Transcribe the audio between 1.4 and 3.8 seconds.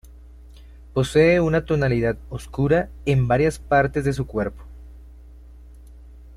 tonalidad oscura en varias